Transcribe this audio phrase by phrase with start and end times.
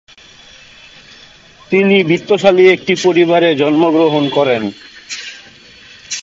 [1.71, 4.63] তিনি বিত্তশালী একটি পরিবারে জন্মগ্রহণ করেন।